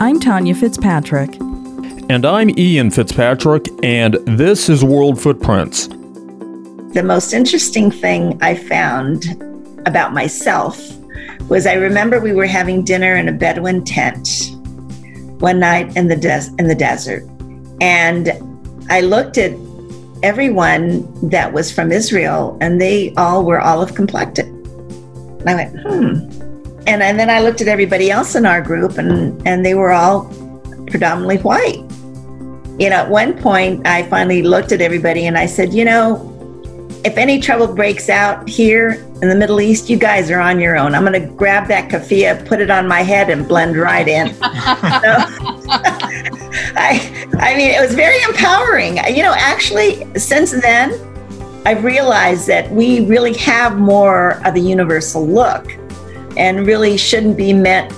[0.00, 1.34] I'm Tanya Fitzpatrick.
[2.08, 5.88] And I'm Ian Fitzpatrick, and this is World Footprints.
[5.88, 9.24] The most interesting thing I found
[9.86, 10.80] about myself
[11.48, 14.52] was I remember we were having dinner in a Bedouin tent
[15.40, 17.24] one night in the des- in the desert,
[17.80, 18.30] and
[18.90, 19.50] I looked at
[20.22, 24.46] everyone that was from Israel, and they all were olive complected.
[24.46, 26.37] And I went, hmm.
[26.88, 29.92] And, and then I looked at everybody else in our group, and and they were
[29.92, 30.24] all
[30.86, 31.84] predominantly white.
[32.80, 36.34] You know, at one point, I finally looked at everybody and I said, you know,
[37.04, 40.78] if any trouble breaks out here in the Middle East, you guys are on your
[40.78, 40.94] own.
[40.94, 44.28] I'm going to grab that keffiyeh, put it on my head, and blend right in.
[44.34, 44.42] so,
[46.76, 48.98] I, I mean, it was very empowering.
[49.14, 50.92] You know, actually, since then,
[51.66, 55.77] I've realized that we really have more of a universal look
[56.38, 57.92] and really shouldn't be meant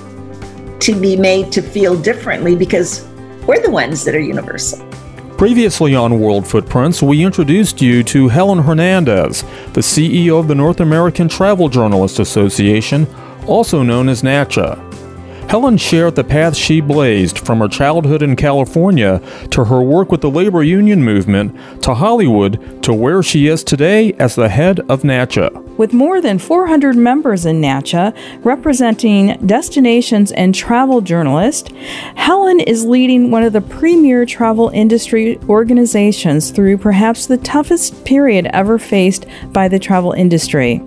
[0.82, 3.06] to be made to feel differently because
[3.46, 4.84] we're the ones that are universal.
[5.36, 10.80] Previously on World Footprints, we introduced you to Helen Hernandez, the CEO of the North
[10.80, 13.06] American Travel Journalists Association,
[13.46, 14.89] also known as NATJA.
[15.50, 19.20] Helen shared the path she blazed from her childhood in California
[19.50, 24.12] to her work with the labor union movement to Hollywood to where she is today
[24.12, 25.76] as the head of NATJA.
[25.76, 31.68] With more than 400 members in NATJA representing destinations and travel journalists,
[32.14, 38.46] Helen is leading one of the premier travel industry organizations through perhaps the toughest period
[38.52, 40.80] ever faced by the travel industry.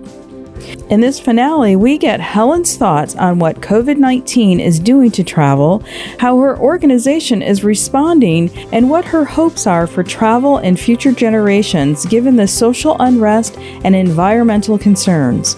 [0.90, 5.82] In this finale, we get Helen's thoughts on what COVID 19 is doing to travel,
[6.18, 12.06] how her organization is responding, and what her hopes are for travel and future generations
[12.06, 15.56] given the social unrest and environmental concerns.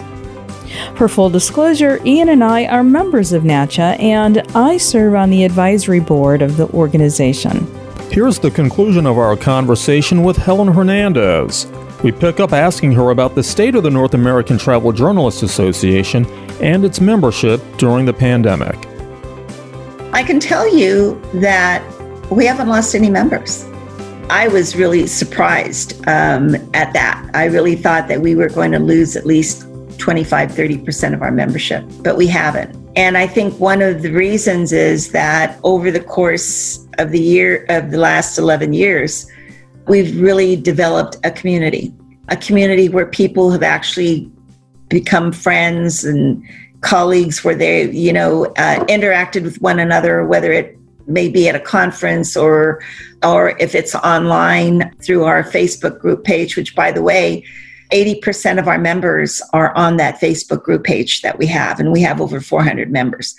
[0.95, 5.43] For full disclosure, Ian and I are members of NATJA, and I serve on the
[5.43, 7.65] advisory board of the organization.
[8.11, 11.67] Here's the conclusion of our conversation with Helen Hernandez.
[12.03, 16.27] We pick up asking her about the state of the North American Travel Journalists Association
[16.61, 18.75] and its membership during the pandemic.
[20.13, 21.83] I can tell you that
[22.29, 23.65] we haven't lost any members.
[24.29, 27.29] I was really surprised um, at that.
[27.33, 29.65] I really thought that we were going to lose at least
[29.97, 32.75] 25, 30% of our membership, but we haven't.
[32.95, 37.65] And I think one of the reasons is that over the course of the year,
[37.69, 39.31] of the last 11 years,
[39.87, 41.93] we've really developed a community,
[42.29, 44.31] a community where people have actually
[44.89, 46.43] become friends and
[46.81, 50.77] colleagues where they, you know, uh, interacted with one another, whether it
[51.07, 52.83] may be at a conference or
[53.23, 57.43] or if it's online through our Facebook group page, which by the way,
[57.91, 62.01] 80% of our members are on that Facebook group page that we have, and we
[62.01, 63.35] have over 400 members.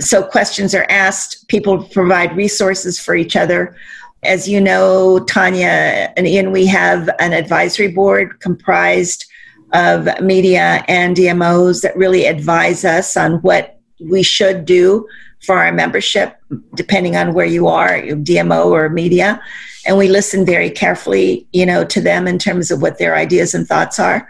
[0.00, 3.76] So questions are asked, people provide resources for each other.
[4.24, 9.26] As you know, Tanya and Ian, we have an advisory board comprised
[9.72, 15.08] of media and DMOs that really advise us on what we should do
[15.42, 16.36] for our membership,
[16.74, 19.42] depending on where you are, DMO or media.
[19.86, 23.54] And we listen very carefully, you know, to them in terms of what their ideas
[23.54, 24.28] and thoughts are.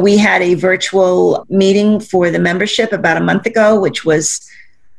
[0.00, 4.44] We had a virtual meeting for the membership about a month ago, which was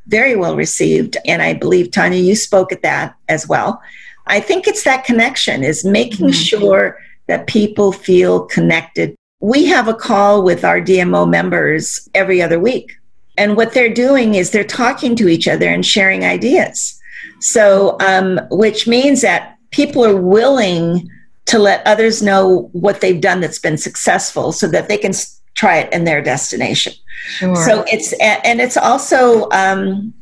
[0.08, 1.18] very well received.
[1.25, 3.81] And I believe, Tanya, you spoke at that as well.
[4.28, 6.59] I think it's that connection is making mm-hmm.
[6.59, 9.16] sure that people feel connected.
[9.40, 12.92] We have a call with our DMO members every other week.
[13.38, 17.00] And what they're doing is they're talking to each other and sharing ideas.
[17.40, 21.10] So, um, which means that people are willing
[21.46, 25.14] to let others know what they've done that's been successful so that they can
[25.56, 26.94] try it in their destination.
[27.26, 27.56] Sure.
[27.56, 30.14] So it's, and it's also, um,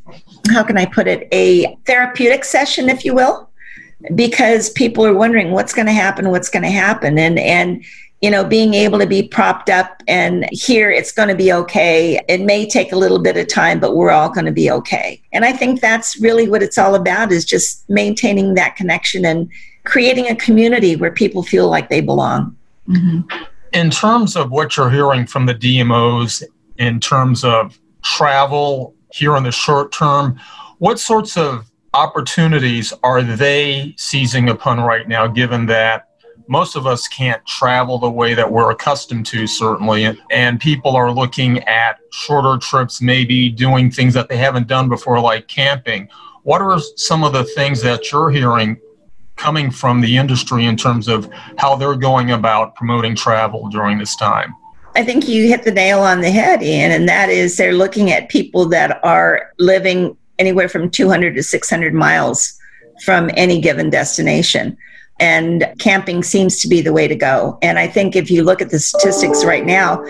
[0.51, 3.48] how can I put it, a therapeutic session, if you will
[4.15, 7.83] because people are wondering what's going to happen, what's going to happen, and and
[8.21, 12.19] you know being able to be propped up and here it's going to be okay
[12.27, 15.21] it may take a little bit of time but we're all going to be okay.
[15.31, 19.49] And i think that's really what it's all about is just maintaining that connection and
[19.85, 22.55] creating a community where people feel like they belong.
[22.89, 23.43] Mm-hmm.
[23.73, 26.41] in terms of what you're hearing from the dmos
[26.77, 30.39] in terms of travel here in the short term
[30.79, 36.05] what sorts of opportunities are they seizing upon right now, given that
[36.47, 41.11] most of us can't travel the way that we're accustomed to, certainly, and people are
[41.11, 46.07] looking at shorter trips, maybe doing things that they haven't done before, like camping.
[46.43, 48.79] What are some of the things that you're hearing
[49.35, 54.15] coming from the industry in terms of how they're going about promoting travel during this
[54.15, 54.55] time?
[54.95, 58.11] I think you hit the nail on the head, Ian, and that is they're looking
[58.11, 62.57] at people that are living anywhere from 200 to 600 miles
[63.03, 64.77] from any given destination.
[65.19, 67.59] And camping seems to be the way to go.
[67.61, 70.03] And I think if you look at the statistics right now,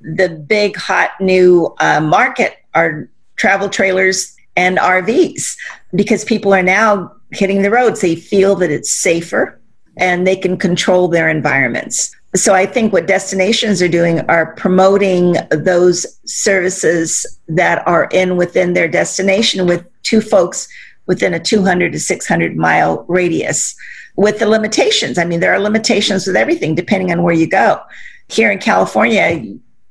[0.00, 5.54] the big hot new uh, market are travel trailers and RVs
[5.94, 8.00] because people are now hitting the roads.
[8.00, 9.60] They feel that it's safer
[9.98, 12.15] and they can control their environments.
[12.36, 18.74] So I think what destinations are doing are promoting those services that are in within
[18.74, 20.68] their destination with two folks
[21.06, 23.74] within a 200 to 600 mile radius
[24.16, 25.18] with the limitations.
[25.18, 27.80] I mean, there are limitations with everything depending on where you go.
[28.28, 29.42] Here in California,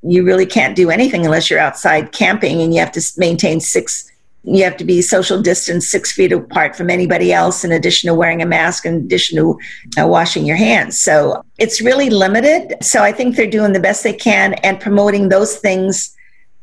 [0.04, 4.12] you really can't do anything unless you're outside camping and you have to maintain six
[4.46, 8.14] you have to be social distance six feet apart from anybody else in addition to
[8.14, 9.58] wearing a mask in addition to
[10.02, 14.04] uh, washing your hands so it's really limited so i think they're doing the best
[14.04, 16.16] they can and promoting those things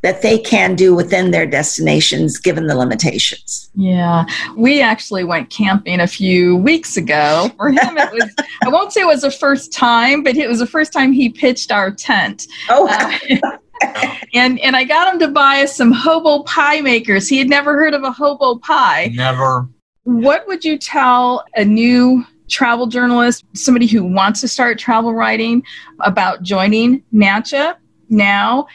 [0.02, 3.70] that they can do within their destinations given the limitations.
[3.74, 4.24] Yeah.
[4.56, 7.50] We actually went camping a few weeks ago.
[7.56, 8.34] For him it was
[8.64, 11.28] I won't say it was the first time, but it was the first time he
[11.28, 12.46] pitched our tent.
[12.68, 12.88] Oh.
[12.88, 13.58] Uh,
[14.34, 17.28] and and I got him to buy us some hobo pie makers.
[17.28, 19.10] He had never heard of a hobo pie.
[19.14, 19.68] Never.
[20.04, 25.62] What would you tell a new travel journalist, somebody who wants to start travel writing
[26.00, 27.76] about joining NATJA
[28.10, 28.66] now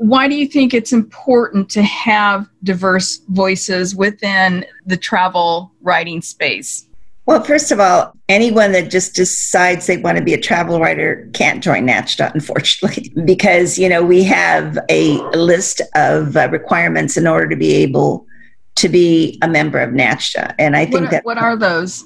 [0.00, 6.86] why do you think it's important to have diverse voices within the travel writing space?
[7.30, 11.30] Well, first of all, anyone that just decides they want to be a travel writer
[11.32, 17.28] can't join NATJA, unfortunately, because you know we have a list of uh, requirements in
[17.28, 18.26] order to be able
[18.74, 22.04] to be a member of NATJA, and I think what are, that what are those?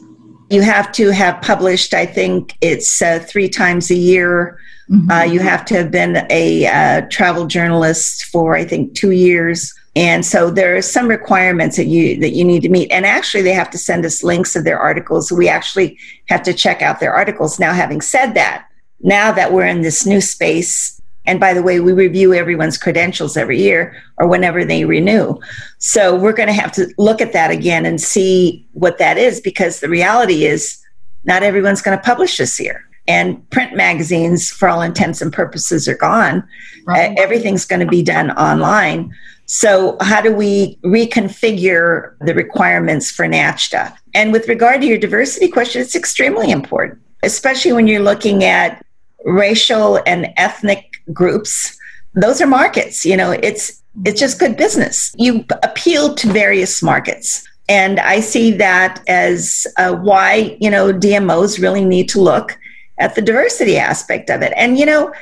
[0.51, 1.95] You have to have published.
[1.95, 4.59] I think it's uh, three times a year
[4.91, 5.11] Mm-hmm.
[5.11, 9.73] Uh, you have to have been a uh, travel journalist for, I think, two years.
[9.97, 12.91] And so there are some requirements that you that you need to meet.
[12.91, 15.31] And actually, they have to send us links of their articles.
[15.31, 15.99] We actually
[16.29, 17.61] have to check out their articles.
[17.61, 18.67] Now, having said that,
[19.01, 23.37] now that we're in this new space, and by the way, we review everyone's credentials
[23.37, 25.39] every year or whenever they renew.
[25.79, 29.41] So we're going to have to look at that again and see what that is
[29.41, 30.79] because the reality is
[31.25, 35.87] not everyone's going to publish this year and print magazines, for all intents and purposes,
[35.87, 36.47] are gone.
[36.87, 37.11] Right.
[37.11, 39.15] Uh, everything's going to be done online.
[39.47, 43.95] So, how do we reconfigure the requirements for NATJA?
[44.15, 48.85] And with regard to your diversity question, it's extremely important, especially when you're looking at
[49.25, 51.77] racial and ethnic groups.
[52.15, 53.05] Those are markets.
[53.05, 55.13] You know, it's it's just good business.
[55.17, 57.47] You appeal to various markets.
[57.69, 62.59] And I see that as uh, why, you know, DMOs really need to look
[62.99, 64.53] at the diversity aspect of it.
[64.57, 65.13] And, you know,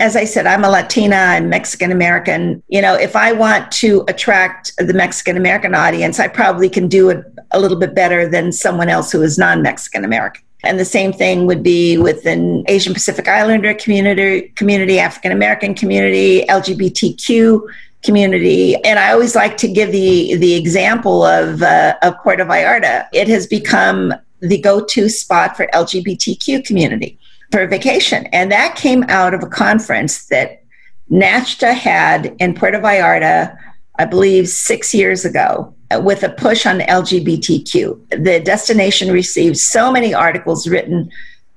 [0.00, 2.62] as I said, I'm a Latina, I'm Mexican American.
[2.68, 7.10] You know, if I want to attract the Mexican American audience, I probably can do
[7.10, 10.42] it a little bit better than someone else who is non Mexican American.
[10.64, 15.74] And the same thing would be with an Asian Pacific Islander community, community, African American
[15.74, 17.60] community, LGBTQ
[18.02, 18.76] community.
[18.76, 23.06] And I always like to give the the example of uh, of Puerto Vallarta.
[23.12, 27.18] It has become the go-to spot for LGBTQ community
[27.50, 28.26] for vacation.
[28.26, 30.62] And that came out of a conference that
[31.10, 33.56] NATJA had in Puerto Vallarta,
[33.98, 38.22] I believe six years ago, uh, with a push on LGBTQ.
[38.24, 41.10] The destination received so many articles written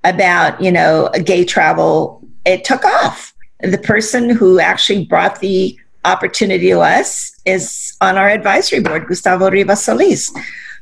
[0.04, 2.22] about, you know, gay travel.
[2.46, 3.34] It took off.
[3.62, 9.50] The person who actually brought the opportunity to us is on our advisory board, Gustavo
[9.50, 10.32] Rivas Solis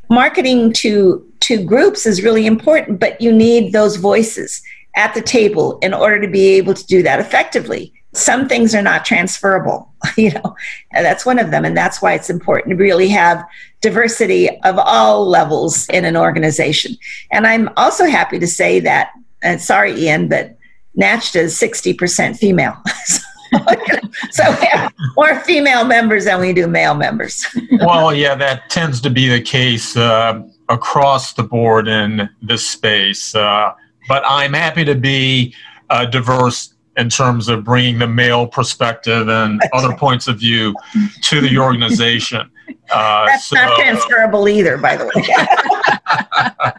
[0.09, 4.61] marketing to to groups is really important but you need those voices
[4.95, 8.81] at the table in order to be able to do that effectively some things are
[8.81, 10.55] not transferable you know
[10.93, 13.45] that's one of them and that's why it's important to really have
[13.81, 16.95] diversity of all levels in an organization
[17.31, 19.11] and i'm also happy to say that
[19.43, 20.57] and sorry ian but
[20.97, 22.81] NATJA is 60% female
[24.31, 27.45] so we have more female members than we do male members.
[27.79, 33.35] well, yeah, that tends to be the case uh, across the board in this space.
[33.35, 33.73] Uh,
[34.07, 35.55] but I'm happy to be
[35.89, 40.75] uh, diverse in terms of bringing the male perspective and other points of view
[41.23, 42.49] to the organization.
[42.91, 46.71] Uh, That's so, not transferable either, by the way.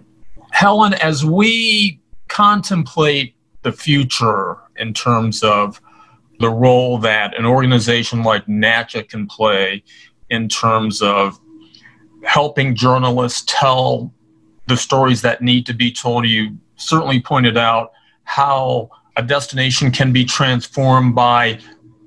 [0.52, 5.80] Helen, as we contemplate the future in terms of
[6.38, 9.82] the role that an organization like NATJA can play
[10.28, 11.38] in terms of
[12.24, 14.12] helping journalists tell
[14.70, 16.26] the stories that need to be told.
[16.26, 17.92] You certainly pointed out
[18.24, 21.58] how a destination can be transformed by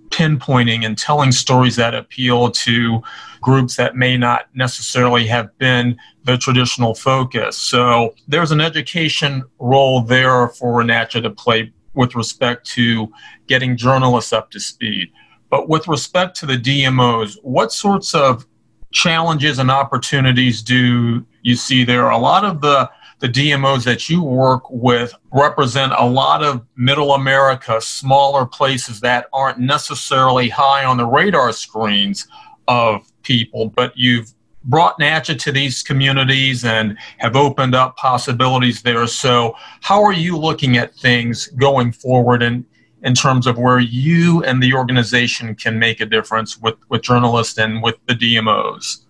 [0.10, 3.02] pinpointing and telling stories that appeal to
[3.42, 7.58] groups that may not necessarily have been the traditional focus.
[7.58, 13.12] So there's an education role there for NATJA to play with respect to
[13.48, 15.12] getting journalists up to speed.
[15.50, 18.48] But with respect to the DMOs, what sorts of
[18.92, 22.10] challenges and opportunities do you see there?
[22.10, 27.14] A lot of the the DMOs that you work with represent a lot of middle
[27.14, 32.28] America, smaller places that aren't necessarily high on the radar screens
[32.68, 34.34] of people, but you've
[34.66, 39.08] brought NATJA to these communities and have opened up possibilities there.
[39.08, 42.66] So, how are you looking at things going forward in,
[43.04, 47.58] in terms of where you and the organization can make a difference with, with journalists
[47.58, 49.03] and with the DMOs?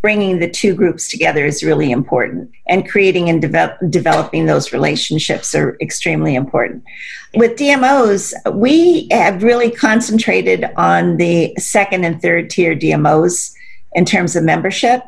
[0.00, 2.50] Bringing the two groups together is really important.
[2.66, 6.84] And creating and developing those relationships are extremely important.
[7.34, 13.52] With dmos we have really concentrated on the second and third tier dmos
[13.92, 15.02] in terms of membership.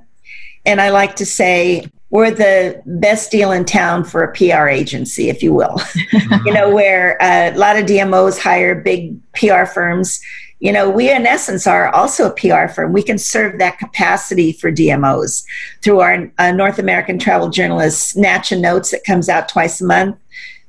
[0.67, 5.29] And i like to say we're the best deal in town for a PR agency,
[5.29, 5.81] if you will.
[6.45, 10.21] you know, where uh, a lot of DMOs hire big PR firms
[10.61, 12.93] you know, we in essence are also a PR firm.
[12.93, 15.43] We can serve that capacity for DMOs
[15.83, 20.17] through our uh, North American travel journalists, NATJA Notes, that comes out twice a month.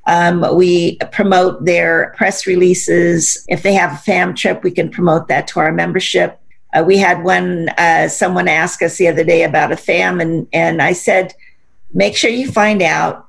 [0.06, 3.44] Um, we promote their press releases.
[3.48, 6.40] If they have a fam trip, we can promote that to our membership.
[6.72, 10.48] Uh, we had one, uh, someone ask us the other day about a fam, and,
[10.54, 11.34] and I said,
[11.92, 13.28] make sure you find out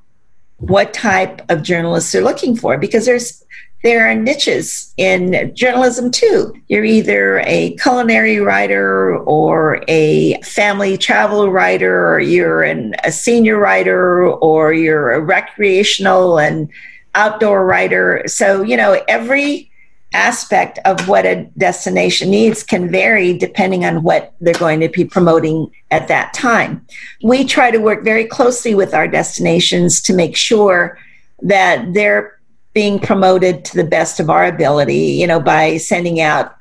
[0.58, 3.43] what type of journalists they're looking for because there's
[3.84, 6.54] there are niches in journalism too.
[6.70, 13.58] You're either a culinary writer or a family travel writer, or you're an, a senior
[13.58, 16.70] writer, or you're a recreational and
[17.14, 18.24] outdoor writer.
[18.26, 19.70] So, you know, every
[20.14, 25.04] aspect of what a destination needs can vary depending on what they're going to be
[25.04, 26.86] promoting at that time.
[27.22, 30.98] We try to work very closely with our destinations to make sure
[31.42, 32.40] that they're
[32.74, 36.58] being promoted to the best of our ability, you know, by sending out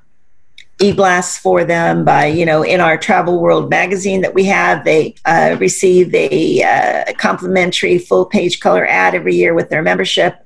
[0.82, 5.14] e-blasts for them by you know in our travel world magazine that we have they
[5.26, 10.36] uh, receive a uh, complimentary full page color ad every year with their membership.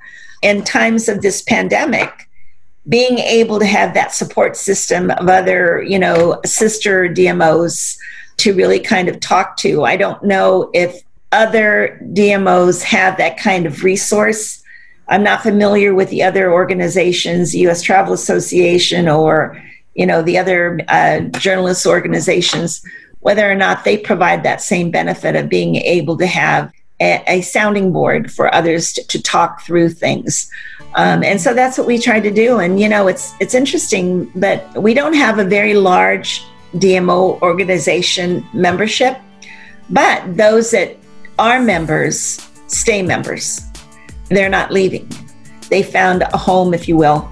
[0.42, 2.28] In times of this pandemic
[2.88, 7.96] being able to have that support system of other you know sister dmos
[8.37, 9.85] to really kind of talk to.
[9.85, 14.62] I don't know if other dmos have that kind of resource
[15.08, 17.82] I'm not familiar with the other organizations, U.S.
[17.82, 19.62] Travel Association or
[19.94, 22.82] you know the other uh, journalists organizations,
[23.20, 27.40] whether or not they provide that same benefit of being able to have a, a
[27.42, 30.50] sounding board for others to, to talk through things.
[30.94, 32.58] Um, and so that's what we try to do.
[32.58, 36.44] And you know, it's it's interesting, but we don't have a very large
[36.75, 39.18] DMO organization membership,
[39.88, 40.96] but those that
[41.38, 43.60] are members stay members
[44.28, 45.09] they're not leaving.
[45.68, 47.28] They found a home, if you will,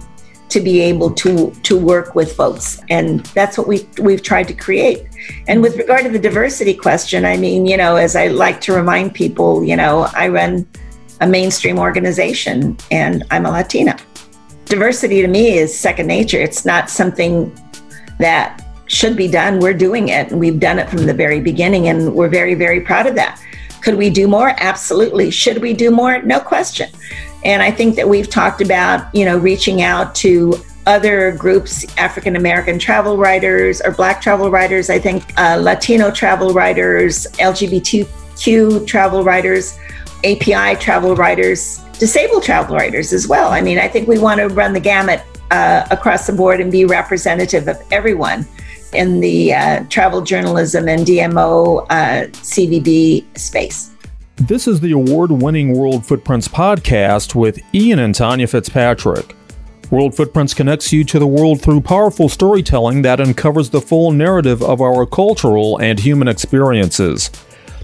[0.48, 4.54] to be able to to work with folks, and that's what we we've tried to
[4.54, 5.06] create.
[5.48, 8.72] And with regard to the diversity question, I mean, you know, as I like to
[8.72, 10.66] remind people, you know, I run
[11.20, 13.96] a mainstream organization, and I'm a Latina.
[14.66, 16.40] Diversity to me is second nature.
[16.40, 17.52] It's not something
[18.18, 19.60] that should be done.
[19.60, 22.80] We're doing it, and we've done it from the very beginning, and we're very, very
[22.80, 23.40] proud of that.
[23.84, 24.54] Could we do more?
[24.56, 25.30] Absolutely.
[25.30, 26.22] Should we do more?
[26.22, 26.90] No question.
[27.44, 30.54] And I think that we've talked about, you know, reaching out to
[30.86, 36.54] other groups, African American travel writers or Black travel writers, I think uh, Latino travel
[36.54, 39.78] writers, LGBTQ travel writers,
[40.24, 43.52] API travel writers, disabled travel writers as well.
[43.52, 46.72] I mean, I think we want to run the gamut uh, across the board and
[46.72, 48.46] be representative of everyone
[48.94, 53.90] in the uh, travel journalism and DMO uh, CVB space.
[54.36, 59.36] This is the award winning World Footprints podcast with Ian and Tanya Fitzpatrick.
[59.90, 64.60] World Footprints connects you to the world through powerful storytelling that uncovers the full narrative
[64.60, 67.30] of our cultural and human experiences.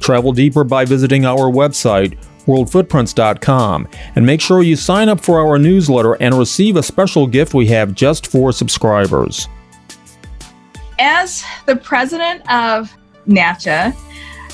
[0.00, 3.86] Travel deeper by visiting our website, worldfootprints.com,
[4.16, 7.66] and make sure you sign up for our newsletter and receive a special gift we
[7.66, 9.46] have just for subscribers
[11.00, 12.94] as the president of
[13.26, 13.92] NATJA,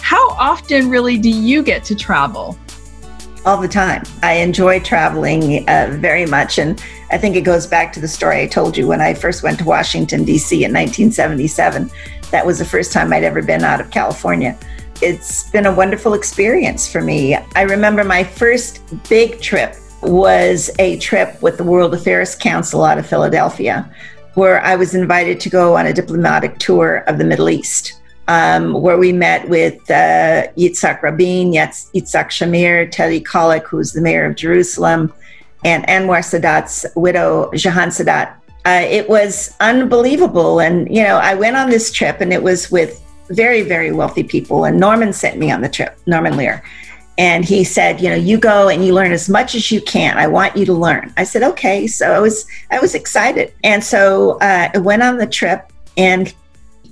[0.00, 2.56] how often really do you get to travel?
[3.44, 4.02] All the time.
[4.22, 6.58] I enjoy traveling uh, very much.
[6.58, 9.42] And I think it goes back to the story I told you when I first
[9.42, 10.56] went to Washington, D.C.
[10.56, 11.90] in 1977.
[12.30, 14.58] That was the first time I'd ever been out of California.
[15.02, 17.36] It's been a wonderful experience for me.
[17.54, 22.98] I remember my first big trip was a trip with the World Affairs Council out
[22.98, 23.92] of Philadelphia,
[24.36, 28.00] where I was invited to go on a diplomatic tour of the Middle East.
[28.28, 34.24] Um, where we met with uh, Yitzhak Rabin, Yitzhak Shamir, Teddy Kollek, who's the mayor
[34.24, 35.12] of Jerusalem,
[35.64, 38.34] and Anwar Sadat's widow, Jahan Sadat.
[38.64, 40.58] Uh, it was unbelievable.
[40.60, 43.00] And, you know, I went on this trip and it was with
[43.30, 44.64] very, very wealthy people.
[44.64, 46.64] And Norman sent me on the trip, Norman Lear.
[47.18, 50.18] And he said, you know, you go and you learn as much as you can.
[50.18, 51.12] I want you to learn.
[51.16, 51.86] I said, okay.
[51.86, 53.54] So I was, I was excited.
[53.64, 56.32] And so uh, I went on the trip and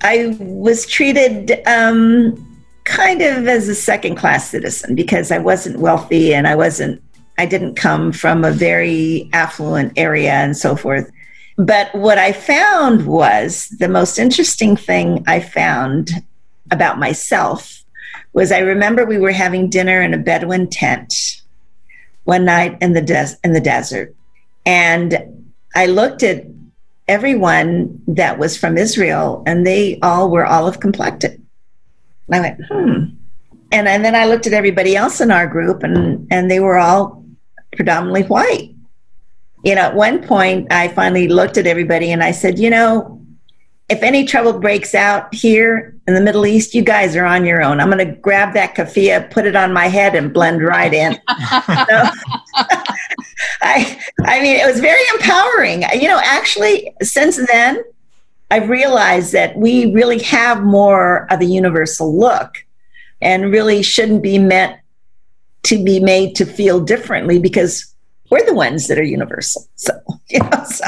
[0.01, 6.33] I was treated um, kind of as a second class citizen because I wasn't wealthy
[6.33, 7.03] and I wasn't,
[7.37, 11.11] I didn't come from a very affluent area and so forth.
[11.57, 16.11] But what I found was the most interesting thing I found
[16.71, 17.84] about myself
[18.35, 21.11] was I remember we were having dinner in a Bedouin tent
[22.25, 24.15] one night in the des- in the desert,
[24.65, 25.17] and
[25.75, 26.45] I looked at
[27.07, 31.41] everyone that was from Israel, and they all were olive complected.
[32.27, 33.03] And I went, hmm.
[33.71, 36.77] And, and then I looked at everybody else in our group, and and they were
[36.77, 37.25] all
[37.75, 38.75] predominantly white
[39.65, 43.19] you know, at one point, I finally looked at everybody and I said, you know,
[43.87, 47.61] if any trouble breaks out here in the Middle East, you guys are on your
[47.61, 47.79] own.
[47.79, 51.13] I'm going to grab that keffiyeh, put it on my head, and blend right in.
[51.13, 51.21] so,
[53.61, 55.83] I, I mean, it was very empowering.
[55.93, 57.83] You know, actually, since then,
[58.49, 62.65] I've realized that we really have more of a universal look,
[63.21, 64.79] and really shouldn't be meant
[65.63, 67.93] to be made to feel differently because
[68.29, 69.67] we're the ones that are universal.
[69.75, 69.93] So,
[70.29, 70.85] you know, so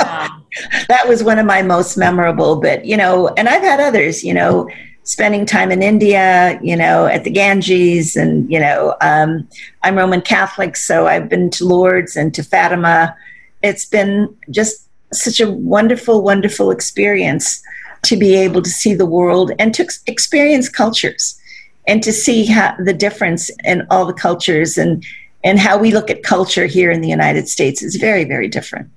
[0.87, 4.33] that was one of my most memorable, but, you know, and I've had others, you
[4.33, 4.69] know,
[5.03, 9.47] spending time in India, you know, at the Ganges and, you know, um,
[9.83, 13.15] I'm Roman Catholic, so I've been to Lourdes and to Fatima.
[13.63, 17.63] It's been just such a wonderful, wonderful experience
[18.03, 21.39] to be able to see the world and to experience cultures
[21.87, 25.05] and to see how the difference in all the cultures and
[25.43, 28.89] and how we look at culture here in the United States is very, very different.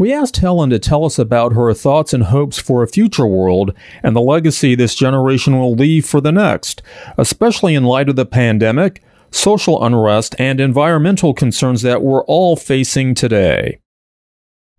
[0.00, 3.74] We asked Helen to tell us about her thoughts and hopes for a future world
[4.02, 6.80] and the legacy this generation will leave for the next,
[7.18, 13.14] especially in light of the pandemic, social unrest, and environmental concerns that we're all facing
[13.14, 13.78] today.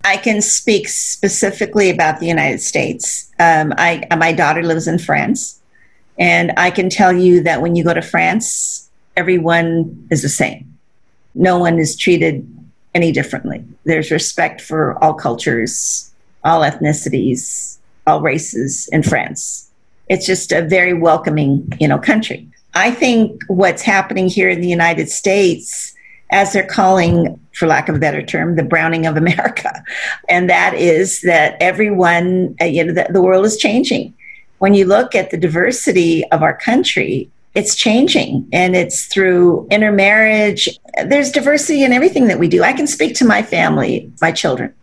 [0.04, 3.30] I can speak specifically about the United States.
[3.38, 5.62] Um, I, my daughter lives in France,
[6.18, 10.68] and I can tell you that when you go to France, everyone is the same
[11.34, 12.46] no one is treated
[12.94, 13.64] any differently.
[13.86, 16.12] There's respect for all cultures,
[16.44, 17.78] all ethnicities,
[18.08, 19.70] all races in France.
[20.10, 22.48] It's just a very welcoming, you know, country.
[22.74, 25.94] I think what's happening here in the United States,
[26.32, 29.84] as they're calling, for lack of a better term, the browning of America,
[30.30, 34.14] and that is that everyone, uh, you know, the, the world is changing.
[34.60, 40.70] When you look at the diversity of our country, it's changing and it's through intermarriage.
[41.06, 42.64] There's diversity in everything that we do.
[42.64, 44.74] I can speak to my family, my children.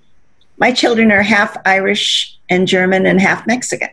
[0.58, 3.90] My children are half Irish and German and half Mexican.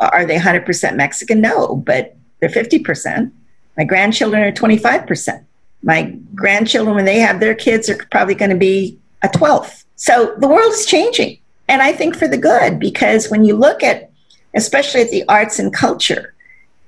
[0.00, 1.40] Are they 100% Mexican?
[1.40, 3.30] No, but they're 50%.
[3.76, 5.44] My grandchildren are 25%.
[5.82, 9.84] My grandchildren, when they have their kids, are probably going to be a 12th.
[9.96, 11.38] So the world is changing.
[11.68, 14.10] And I think for the good, because when you look at,
[14.54, 16.34] especially at the arts and culture,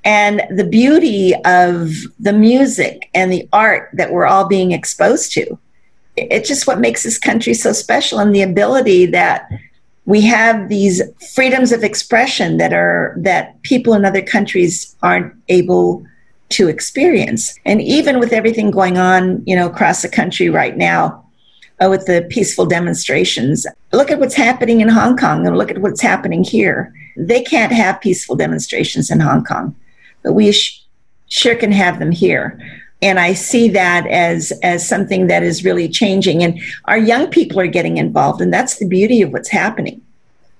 [0.04, 5.58] and the beauty of the music and the art that we're all being exposed to.
[6.16, 9.48] It's just what makes this country so special and the ability that
[10.06, 11.02] we have these
[11.34, 16.04] freedoms of expression that are that people in other countries aren't able
[16.48, 17.56] to experience.
[17.64, 21.24] And even with everything going on, you know, across the country right now,
[21.82, 25.78] uh, with the peaceful demonstrations, look at what's happening in Hong Kong and look at
[25.78, 26.92] what's happening here.
[27.16, 29.74] They can't have peaceful demonstrations in Hong Kong
[30.22, 30.84] but we sh-
[31.28, 32.58] sure can have them here.
[33.02, 36.42] And i see that as as something that is really changing.
[36.42, 40.02] And our young people are getting involved and that's the beauty of what's happening.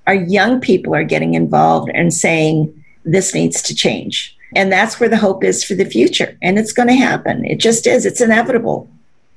[0.06, 4.36] Our young people are getting involved and saying this needs to change.
[4.56, 6.36] And that's where the hope is for the future.
[6.42, 7.44] And it's going to happen.
[7.44, 8.04] It just is.
[8.04, 8.90] It's inevitable.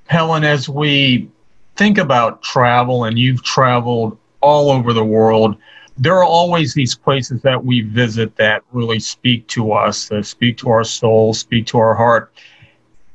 [0.07, 1.29] Helen as we
[1.75, 5.55] think about travel and you've traveled all over the world
[5.97, 10.57] there are always these places that we visit that really speak to us, that speak
[10.57, 12.33] to our soul, speak to our heart.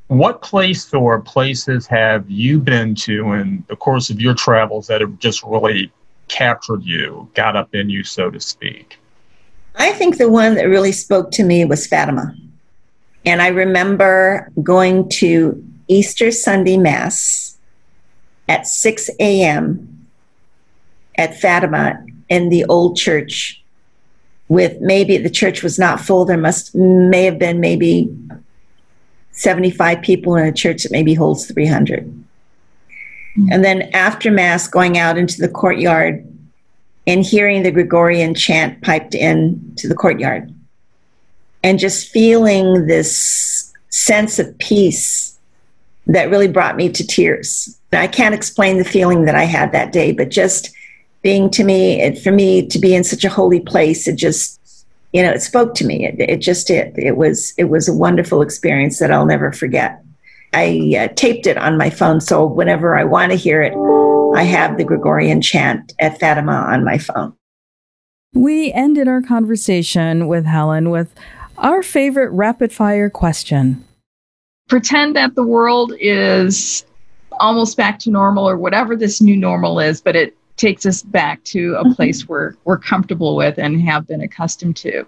[0.06, 5.00] What place or places have you been to in the course of your travels that
[5.00, 5.92] have just really
[6.28, 8.98] captured you, got up in you, so to speak?
[9.74, 12.34] I think the one that really spoke to me was Fatima.
[13.24, 17.58] And I remember going to Easter Sunday Mass
[18.48, 20.06] at 6 a.m.
[21.16, 23.62] at Fatima in the old church
[24.48, 26.24] with maybe the church was not full.
[26.24, 28.14] There must may have been maybe
[29.32, 32.04] 75 people in a church that maybe holds 300.
[32.06, 33.48] Mm-hmm.
[33.52, 36.26] And then after Mass, going out into the courtyard
[37.06, 40.52] and hearing the Gregorian chant piped in to the courtyard
[41.62, 45.38] and just feeling this sense of peace
[46.06, 47.78] that really brought me to tears.
[47.92, 50.70] I can't explain the feeling that I had that day, but just
[51.22, 54.86] being to me, it, for me to be in such a holy place, it just,
[55.12, 56.06] you know, it spoke to me.
[56.06, 56.96] It, it just did.
[56.98, 60.02] It was, it was a wonderful experience that I'll never forget.
[60.52, 63.74] I uh, taped it on my phone, so whenever I want to hear it,
[64.34, 67.34] I have the Gregorian chant at Fatima on my phone.
[68.34, 71.14] We ended our conversation with Helen with
[71.58, 73.84] our favorite rapid fire question.
[74.68, 76.84] Pretend that the world is
[77.40, 81.42] almost back to normal or whatever this new normal is, but it takes us back
[81.44, 81.92] to a mm-hmm.
[81.94, 85.06] place where we're comfortable with and have been accustomed to.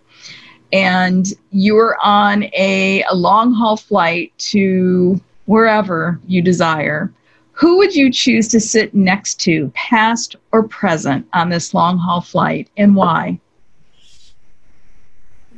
[0.73, 7.13] And you're on a, a long haul flight to wherever you desire.
[7.53, 12.23] Who would you choose to sit next to, past or present, on this long haul
[12.23, 13.39] flight, and why?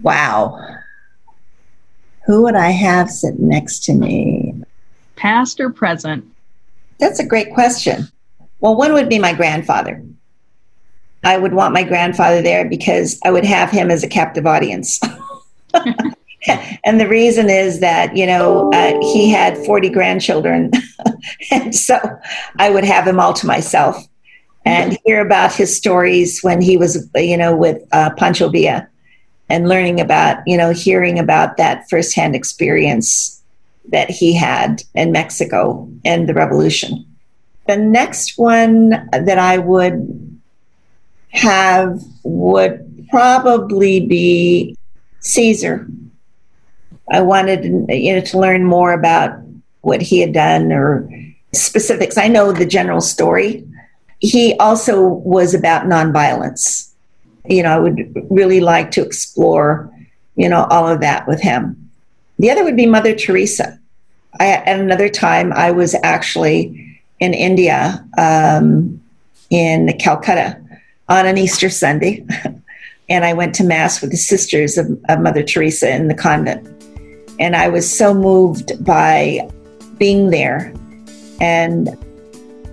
[0.03, 0.59] Wow.
[2.27, 4.55] Who would I have sit next to me?
[5.15, 6.25] Past or present?
[6.99, 8.09] That's a great question.
[8.63, 10.03] Well, one would be my grandfather.
[11.25, 15.01] I would want my grandfather there because I would have him as a captive audience.
[16.85, 20.71] and the reason is that, you know, uh, he had 40 grandchildren.
[21.51, 21.99] and so
[22.61, 23.97] I would have him all to myself
[24.65, 28.87] and hear about his stories when he was, you know, with uh, Pancho Villa
[29.49, 33.43] and learning about, you know, hearing about that firsthand experience
[33.91, 37.12] that he had in Mexico and the revolution.
[37.67, 40.41] The next one that I would
[41.31, 44.77] have would probably be
[45.21, 45.87] Caesar.
[47.11, 49.39] I wanted you know to learn more about
[49.83, 51.09] what he had done or
[51.53, 52.17] specifics.
[52.17, 53.67] I know the general story.
[54.19, 56.91] He also was about nonviolence.
[57.49, 59.91] You know, I would really like to explore,
[60.37, 61.91] you know, all of that with him.
[62.39, 63.79] The other would be Mother Teresa.
[64.39, 66.92] I, at another time, I was actually
[67.23, 69.01] in India, um,
[69.49, 70.61] in Calcutta,
[71.09, 72.27] on an Easter Sunday.
[73.09, 76.67] and I went to Mass with the sisters of, of Mother Teresa in the convent.
[77.39, 79.49] And I was so moved by
[79.99, 80.75] being there
[81.41, 81.97] and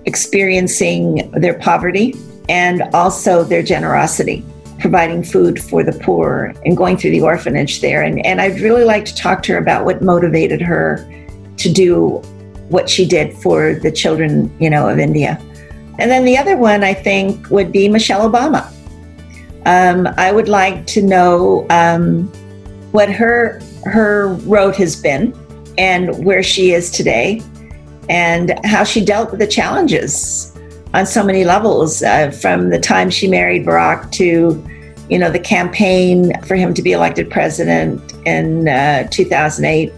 [0.05, 2.15] experiencing their poverty
[2.49, 4.43] and also their generosity,
[4.79, 8.01] providing food for the poor and going through the orphanage there.
[8.01, 11.07] And, and I'd really like to talk to her about what motivated her
[11.57, 12.23] to do
[12.69, 15.37] what she did for the children, you know, of India.
[15.99, 18.71] And then the other one I think would be Michelle Obama.
[19.65, 22.27] Um, I would like to know um,
[22.91, 25.33] what her her road has been
[25.77, 27.41] and where she is today,
[28.09, 30.57] and how she dealt with the challenges
[30.93, 34.65] on so many levels, uh, from the time she married Barack to,
[35.09, 39.93] you know, the campaign for him to be elected president in uh, 2008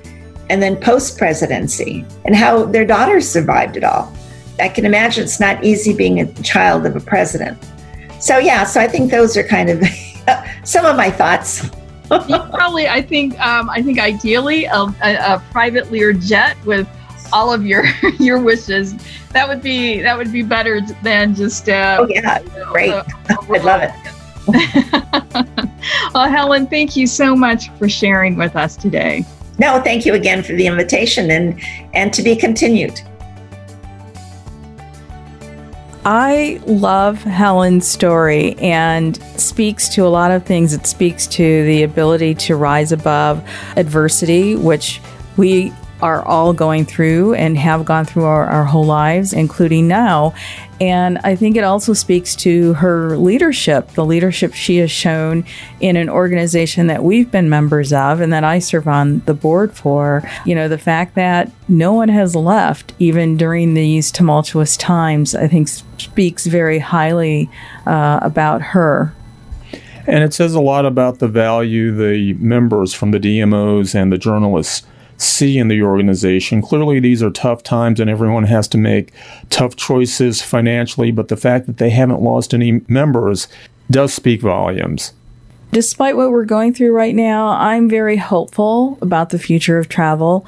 [0.51, 4.13] and then post presidency, and how their daughters survived it all.
[4.59, 7.57] I can imagine it's not easy being a child of a president.
[8.19, 9.81] So, yeah, so I think those are kind of
[10.65, 11.69] some of my thoughts.
[12.09, 16.85] probably, I think, um, I think ideally a, a, private Lear jet with
[17.31, 17.85] all of your
[18.19, 18.93] your wishes.
[19.29, 21.69] That would be that would be better than just.
[21.69, 22.91] Uh, oh yeah, you know, great!
[22.91, 23.93] I'd love it.
[26.13, 29.25] well, Helen, thank you so much for sharing with us today.
[29.62, 31.62] No, thank you again for the invitation and,
[31.93, 33.00] and to be continued.
[36.04, 40.74] I love Helen's story and speaks to a lot of things.
[40.74, 43.47] It speaks to the ability to rise above
[43.78, 45.00] adversity, which
[45.38, 50.33] we are all going through and have gone through our, our whole lives, including now.
[50.79, 55.45] And I think it also speaks to her leadership, the leadership she has shown
[55.79, 59.73] in an organization that we've been members of and that I serve on the board
[59.73, 60.27] for.
[60.43, 65.47] You know, the fact that no one has left, even during these tumultuous times, I
[65.47, 67.47] think speaks very highly
[67.85, 69.13] uh, about her.
[70.07, 74.17] And it says a lot about the value the members from the DMOs and the
[74.17, 74.87] journalists
[75.21, 76.62] see in the organization.
[76.62, 79.12] Clearly, these are tough times and everyone has to make
[79.49, 83.47] tough choices financially, but the fact that they haven't lost any members
[83.89, 85.13] does speak volumes.
[85.71, 90.45] Despite what we're going through right now, I'm very hopeful about the future of travel.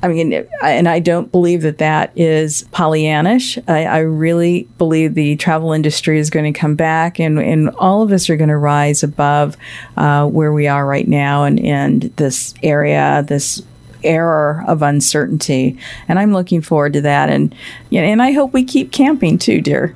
[0.00, 3.62] I mean, and I don't believe that that is Pollyannish.
[3.66, 8.02] I, I really believe the travel industry is going to come back, and, and all
[8.02, 9.56] of us are going to rise above
[9.96, 13.62] uh, where we are right now, and, and this area, this
[14.04, 15.78] era of uncertainty.
[16.08, 17.54] And I'm looking forward to that, and
[17.92, 19.94] and I hope we keep camping too, dear.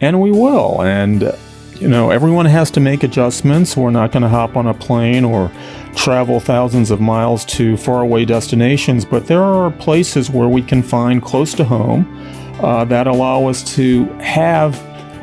[0.00, 1.32] And we will, and
[1.82, 3.76] you know, everyone has to make adjustments.
[3.76, 5.50] We're not going to hop on a plane or
[5.96, 11.20] travel thousands of miles to faraway destinations, but there are places where we can find
[11.20, 12.06] close to home
[12.60, 14.76] uh, that allow us to have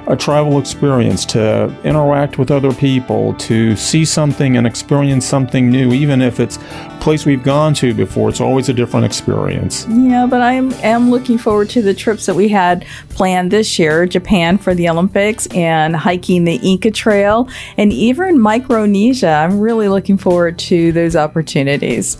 [0.09, 5.93] a travel experience, to interact with other people, to see something and experience something new,
[5.93, 8.27] even if it's a place we've gone to before.
[8.27, 9.85] It's always a different experience.
[9.87, 14.07] Yeah, but I am looking forward to the trips that we had planned this year
[14.07, 19.29] Japan for the Olympics and hiking the Inca Trail and even Micronesia.
[19.29, 22.17] I'm really looking forward to those opportunities.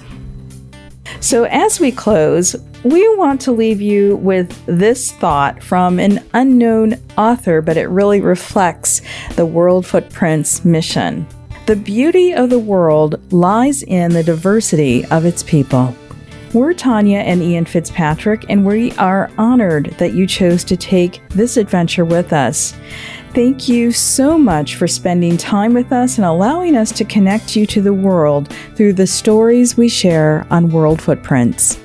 [1.22, 6.96] So, as we close, we want to leave you with this thought from an unknown
[7.18, 9.02] author, but it really reflects
[9.36, 11.28] the World Footprints mission.
[11.66, 15.94] The beauty of the world lies in the diversity of its people.
[16.54, 21.58] We're Tanya and Ian Fitzpatrick, and we are honored that you chose to take this
[21.58, 22.74] adventure with us.
[23.36, 27.68] Thank you so much for spending time with us and allowing us to connect you
[27.68, 31.78] to the world through the stories we share on World Footprints.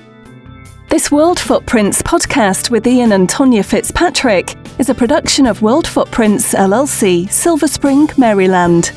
[0.94, 6.54] This World Footprints podcast with Ian and Tanya Fitzpatrick is a production of World Footprints
[6.54, 8.92] LLC, Silver Spring, Maryland.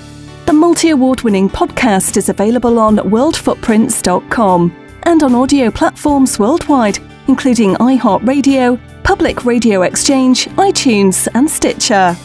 [0.45, 4.75] The multi award winning podcast is available on worldfootprints.com
[5.07, 12.15] and on audio platforms worldwide, including iHeartRadio, Public Radio Exchange, iTunes, and Stitcher.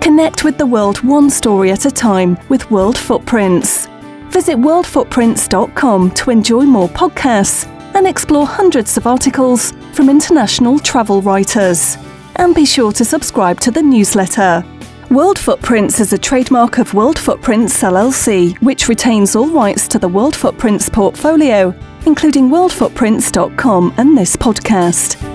[0.00, 3.88] Connect with the world one story at a time with World Footprints.
[4.28, 7.66] Visit worldfootprints.com to enjoy more podcasts
[8.00, 11.98] and explore hundreds of articles from international travel writers.
[12.36, 14.64] And be sure to subscribe to the newsletter.
[15.10, 20.08] World Footprints is a trademark of World Footprints LLC, which retains all rights to the
[20.08, 21.74] World Footprints portfolio,
[22.06, 25.29] including worldfootprints.com and this podcast.